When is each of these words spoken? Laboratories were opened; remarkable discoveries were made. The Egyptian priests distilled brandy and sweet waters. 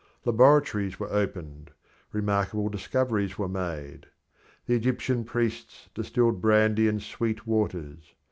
Laboratories 0.25 0.99
were 0.99 1.11
opened; 1.11 1.69
remarkable 2.11 2.69
discoveries 2.69 3.37
were 3.37 3.47
made. 3.47 4.07
The 4.65 4.73
Egyptian 4.73 5.23
priests 5.25 5.89
distilled 5.93 6.41
brandy 6.41 6.87
and 6.87 7.03
sweet 7.03 7.45
waters. 7.45 8.15